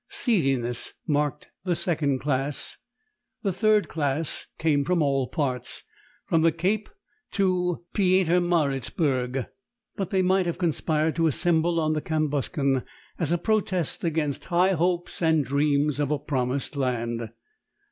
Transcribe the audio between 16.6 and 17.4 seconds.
land.